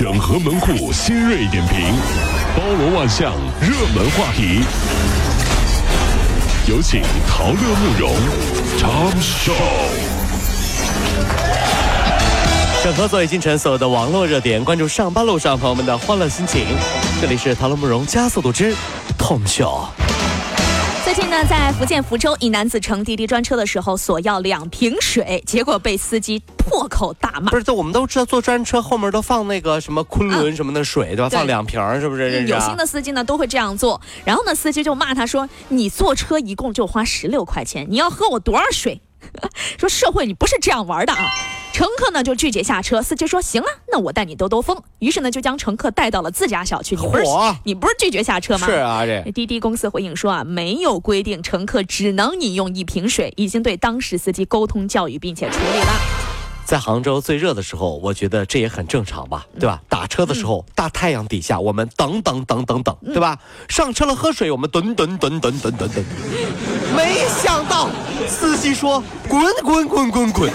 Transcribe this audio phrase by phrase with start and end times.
[0.00, 1.78] 整合门户新锐点评，
[2.56, 4.64] 包罗万象，热门话题。
[6.66, 8.14] 有请陶乐慕容
[8.78, 9.52] 长寿。
[12.82, 16.64] 整合最近城所有的网络热点，关注上班路上朋友们的欢乐心情。
[17.20, 18.74] 这里是陶乐慕容加速度之
[19.18, 19.84] Tom Show。
[21.12, 27.56] 最近呢，在福建福州，一男子乘滴滴专车的时候索要两瓶水，结果被司机破口大骂不。
[27.56, 31.28] 是，这我们都知道，坐专车后面都放那个什么昆仑什么的水，对吧？
[31.28, 32.46] 放两瓶儿，是不是？
[32.46, 39.00] 有心的司机呢都会这样做，然后呢，司机就骂他说：“你坐车一共就花十六块钱，你要喝我多少水？”
[39.80, 41.26] 说社会你不是这样玩的啊！
[41.80, 46.94] 乘客呢就拒绝下车，司机说：“行啊，那我带你兜兜风。”于是呢就将乘客带到了自家小区。
[46.94, 47.24] 你不是
[47.64, 48.66] 你不是拒绝下车吗？
[48.66, 55.92] 是啊，这滴滴公司回应说啊，没有规定乘客只能饮用一瓶水，已经对当事司机沟通教育，并且处理了。
[56.66, 59.80] 在杭州最热的时候，我觉得这也很正常吧，对吧？
[59.88, 63.38] 打车的时候，大太阳底下，我们等等等等等，对吧？
[63.70, 66.04] 上车了喝水，我们等等等等等等等。
[66.94, 67.88] 没想到
[68.28, 70.52] 司机说滚滚滚滚滚，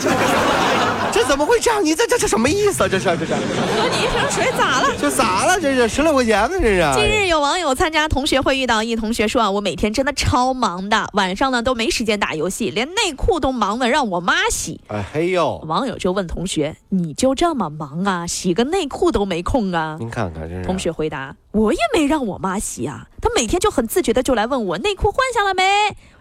[1.11, 1.83] 这怎么会这样？
[1.83, 2.87] 你这这这什么意思啊？
[2.87, 4.89] 这是这是喝你一瓶水咋了？
[4.99, 5.59] 这咋了？
[5.59, 6.57] 这是十六块钱呢！
[6.59, 6.93] 这是。
[6.95, 14.81] 近日有网友参加同学会，遇到一同学说啊，我每天真的超忙的，晚上呢都没时间打游戏，连内裤都忙的让我妈洗。
[14.87, 18.27] 哎嘿呦，网友就问同学：“你就这么忙啊？
[18.27, 20.63] 洗个内裤都没空啊您看看这？”是。
[20.63, 25.63] 同学回答：“我也没让我妈洗啊，她每天就很自觉的就来问我内裤换下了没，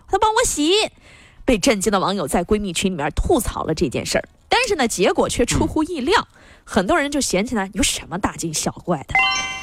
[0.09, 0.73] 她帮我洗。”
[1.47, 6.29] 被震惊的网友在闺蜜群里面吐槽了这件事儿，但是呢，结果却出乎意料，
[6.65, 9.15] 很多人就嫌弃他有什么大惊小怪的。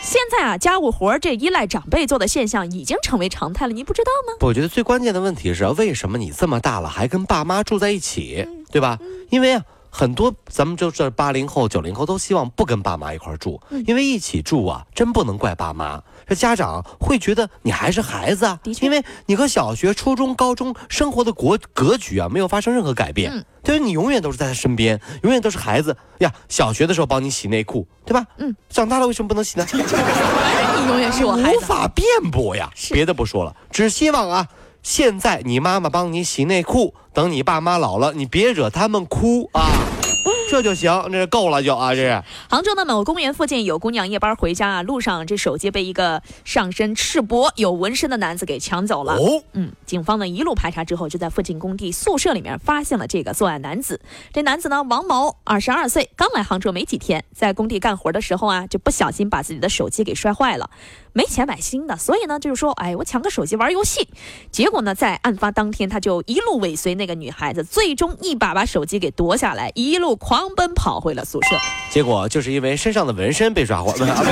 [0.04, 4.38] 现在啊，家务活儿这依赖长辈做的现象已经成为常态了，你不知道吗？
[4.42, 8.98] 我觉得最关键的问题是，为什么你这么大了还跟爸妈住在一起，对吧？
[9.30, 16.02] 因为啊，很多咱们就是八零后、九零后都希望不跟爸妈一块住，因为一起住啊，真不能怪爸妈。
[16.26, 26.34] 这家长会觉得你还是孩子因为你和小学、初中、高中生活的国格局啊没有发生任何改变，嗯对你永远都是在他身边，永远都是孩子呀。
[26.50, 28.26] 小学的时候帮你洗内裤，对吧？
[28.38, 29.68] 嗯，长大了为什么不能洗呢？
[29.72, 31.58] 你永远是我孩子。
[31.58, 32.72] 无法辩驳呀。
[32.74, 34.48] 是别的不说了，只希望啊，
[34.84, 39.70] 现在你妈妈帮你洗内裤，等你爸妈老了，你别惹他们哭啊，
[40.50, 42.24] 这就行，这够了就啊，这是。
[42.50, 49.14] 杭州的某公园附近有姑娘夜班回家啊，路上这手机被一个上身赤膊、有纹身的男子给抢走了。
[49.14, 54.02] 哦，嗯，警方呢一路排查之后，就在附近工地宿舍里面发现了这个作案男子。
[54.34, 60.70] 这男子呢，王某，二十二岁，刚来杭州没几天，在工地干活的时候啊，就不小心把自己的手机给摔坏了，
[61.14, 64.08] 没钱买新的，所以呢，就是说，哎，我抢个手机玩游戏。
[64.50, 71.58] 结果呢，在案发当天，他就一路尾随那个女孩子，最终一把把手机给夺下来，一路狂奔跑回了宿舍。
[71.90, 74.32] 结果就是因为身上的纹身被抓获，没有啊，没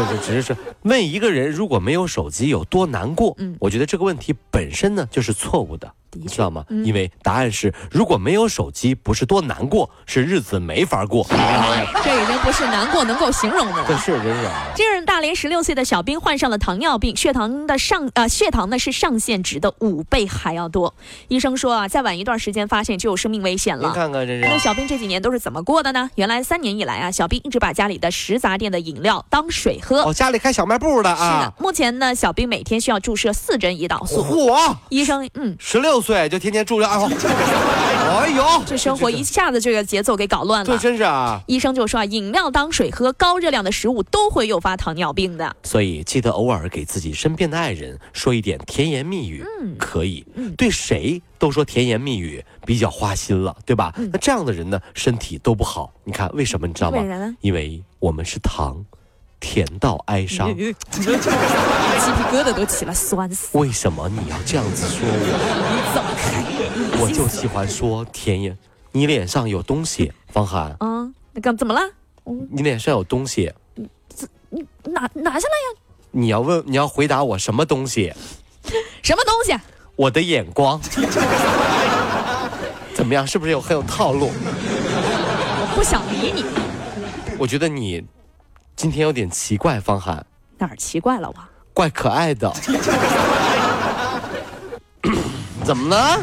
[0.00, 5.90] 有，就是只是说问一个人如果没有手机有多难过，嗯我觉得这个问题本身呢就是错误的。
[6.14, 6.62] 你知道吗？
[6.68, 11.26] 嗯因为答案是，如果没有手机，不是多难过，是日子没法过。
[12.04, 13.86] 这已经不是难过能够形容的了。
[13.88, 14.52] 这是真是啊。
[14.74, 20.94] 近日，大连十六岁的小兵患上了糖尿病，血糖的上呃血糖呢是上限值的五倍还要多。
[21.28, 23.92] 医生说啊，再晚一段时间发现就有生命危险了。
[23.92, 24.40] 看看这是。
[24.40, 26.10] 那小兵这几年都是怎么过的呢？
[26.16, 30.02] 原来三年以来啊，小兵一直把家里的食杂店的饮料当水喝。
[30.02, 34.22] 哦，家里开小卖部的啊是的，，目前呢，小兵每天需要注射四针胰岛素。
[34.22, 37.08] 嚯，医生，嗯，十六岁就天天住着，哎呦，
[38.02, 40.78] 哎呦， 这生活一下子这个节奏给搞乱了这了。
[40.78, 41.40] 真是啊。
[41.46, 45.54] 医生就说啊，饮料当水喝，高热量的食物都会诱发糖尿病的。
[45.62, 50.24] 所以记得偶尔给自己身边的爱人说一点甜言蜜语，嗯可以，
[50.56, 53.92] 对谁都说甜言蜜语比较花心了，对吧？
[53.96, 55.92] 那这样的人呢，身体都不好。
[56.04, 56.66] 你看为什么？
[56.66, 57.34] 你知道吗？
[57.40, 58.84] 因为我们是糖，
[59.42, 60.48] 甜到哀伤。
[60.56, 60.62] 鸡
[61.02, 63.58] 皮疙瘩都起了，酸死！
[63.58, 65.12] 为什么你要这样子说我？
[65.68, 66.42] 你怎么看？
[67.02, 68.56] 我就喜欢说甜言。
[68.92, 71.80] 你脸上有东西，方涵，嗯，那个怎么了？
[72.50, 73.52] 你脸上有东西，
[74.50, 75.78] 你拿拿下来呀？
[76.12, 78.12] 你要问，你要回答我什么东西？
[79.02, 79.58] 什么东西？
[79.96, 80.80] 我的眼光。
[82.94, 83.26] 怎么样？
[83.26, 84.30] 是不是有很有套路？
[84.30, 86.44] 我不想理你，
[87.38, 88.04] 我觉得你
[88.74, 90.24] 今天有点奇怪，方涵，
[90.58, 91.34] 哪儿奇怪了我？
[91.74, 92.52] 怪可爱的。
[95.64, 96.18] 怎么了？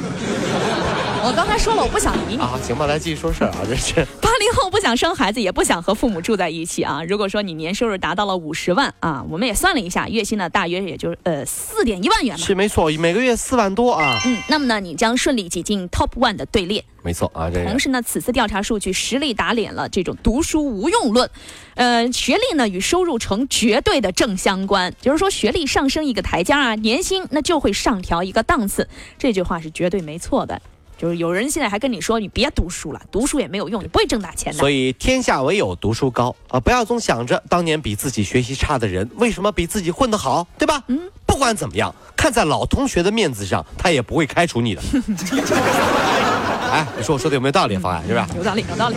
[1.29, 2.37] 我刚才说了，我不想理你。
[2.37, 7.03] 啊，行吧，来继续说事儿啊，这是八零后不想生孩子，也不想和父母住在一起啊。
[7.07, 12.43] 如果说你年收入达到了五十万啊，我们也算了一下，月薪呢大约也就呃四点一万元吧。
[12.43, 14.19] 是没错，每个月四万多啊。
[14.25, 16.83] 嗯，那么呢，你将顺利挤进 Top One 的队列。
[17.03, 21.29] 没错啊，这同时呢，此次调查数据实力打脸了这种读书无用论。
[21.75, 28.89] 呃，学历呢与收入成绝对的正相关，就是说学历上升一个台阶啊，年薪那就会上调一个档次。
[29.19, 30.59] 这句话是绝对没错的。
[30.99, 34.59] 就是有人现在还跟你说，你别读书了，读书也没有用，你不会挣大钱的。
[34.59, 36.59] 所以天下唯有读书高啊！
[36.59, 40.83] 不要总想着当年比自己学习差的人为什么比自己混得好，对吧？
[40.87, 44.81] 嗯，不管怎么样，看在老同学的面子上，他也不会开除你的。
[46.69, 47.77] 哎，你说我说的有没有道理？
[47.77, 48.27] 方案是吧？
[48.35, 48.95] 有道理，有道理，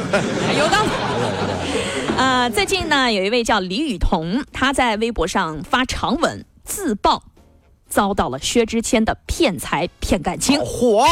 [0.58, 0.88] 有道理。
[2.18, 7.22] 呃，最近呢，有一位叫李雨桐，他在微博上发长文自曝，
[7.88, 10.58] 遭到了薛之谦的骗财骗感情。
[10.64, 11.06] 火！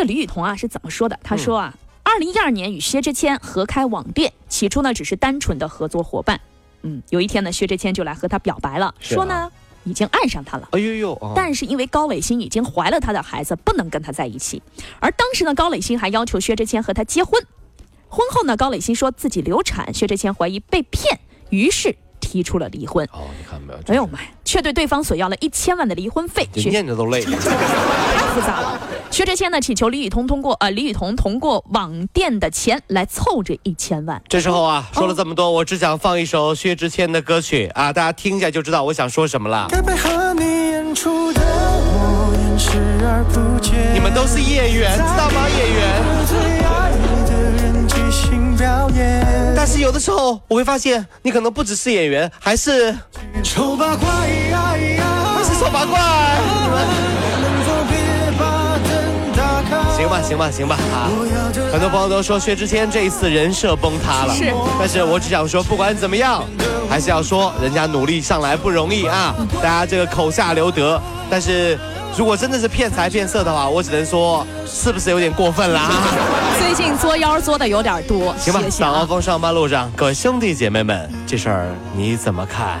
[0.00, 1.20] 这个李雨桐啊是怎么说的？
[1.22, 6.40] 他说啊，二零一二年与薛之谦合开网店，起初呢只是单纯的合作伙伴。
[6.80, 9.52] 嗯，有一天呢，薛之谦就来和他表白了，说呢
[9.84, 10.66] 已经爱上他了。
[10.72, 11.32] 哎呦呦！
[11.36, 14.62] 但是因为高磊鑫已经怀了他的孩子，不能跟他在一起。
[15.00, 17.38] 而当时呢，高磊鑫还要求薛之谦和他结婚。
[18.08, 21.20] 婚后呢，高磊鑫说自己流产，薛之谦怀疑被骗，
[21.50, 21.94] 于是。
[22.22, 23.80] 提出了离婚哦，你看没有？
[23.86, 27.32] 哎呦妈呀，却对对方索要了一千万的离婚费，念着都累，太
[28.30, 28.78] 复杂了。
[29.10, 34.22] 薛之谦呢，请求李雨桐通过呃李雨桐通过网店的钱来凑这一千万。
[34.28, 39.66] 这时候啊，说了这么多，我只想放一首薛之谦的歌曲啊，大家听一下就知道我想说什么了。
[43.92, 45.48] 你们都是演员，知道吗？
[45.58, 45.80] 演员。
[49.56, 52.96] 但是有的时候我会发现，你可能不只是演员，还是
[53.42, 56.00] 丑八怪，还是丑八怪。
[56.00, 57.19] 行
[60.10, 61.08] 吧，行吧，行吧啊！
[61.72, 64.52] 很多朋友都说薛之谦这一次人设崩塌了，是。
[64.78, 66.44] 但是我只想说，不管怎么样，
[66.88, 69.34] 还是要说人家努力上来不容易啊！
[69.62, 71.78] 大家这个口下留德，但是。
[72.18, 75.92] 如果真的是骗财骗色的话，我只能说是不是有点过分了啊？
[76.58, 78.34] 最近作妖作的有点多。
[78.36, 82.80] 行吧，早高峰上班路上，各位兄弟姐妹们，这事儿你怎么看？